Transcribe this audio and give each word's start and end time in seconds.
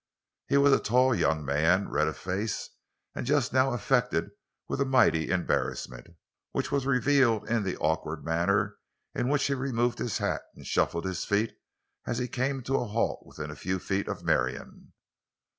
He 0.47 0.57
was 0.57 0.73
a 0.73 0.79
tall 0.79 1.13
young 1.13 1.45
man, 1.45 1.87
red 1.87 2.07
of 2.07 2.17
face, 2.17 2.71
and 3.13 3.23
just 3.23 3.53
now 3.53 3.71
affected 3.71 4.31
with 4.67 4.81
a 4.81 4.83
mighty 4.85 5.29
embarrassment, 5.29 6.07
which 6.53 6.71
was 6.71 6.87
revealed 6.87 7.47
in 7.47 7.61
the 7.61 7.77
awkward 7.77 8.25
manner 8.25 8.77
in 9.13 9.29
which 9.29 9.45
he 9.45 9.53
removed 9.53 9.99
his 9.99 10.17
hat 10.17 10.41
and 10.55 10.65
shuffled 10.65 11.05
his 11.05 11.23
feet 11.25 11.53
as 12.07 12.17
he 12.17 12.27
came 12.27 12.63
to 12.63 12.77
a 12.77 12.85
halt 12.87 13.27
within 13.27 13.51
a 13.51 13.55
few 13.55 13.77
feet 13.77 14.07
of 14.07 14.23
Marion. 14.23 14.91